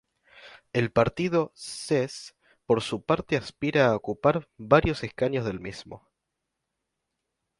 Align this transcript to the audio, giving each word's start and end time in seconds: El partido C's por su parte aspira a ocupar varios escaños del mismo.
El 0.73 0.91
partido 0.91 1.51
C's 1.53 2.35
por 2.65 2.81
su 2.81 3.03
parte 3.05 3.37
aspira 3.37 3.85
a 3.89 3.95
ocupar 3.95 4.49
varios 4.57 5.03
escaños 5.03 5.45
del 5.45 5.59
mismo. 5.59 6.09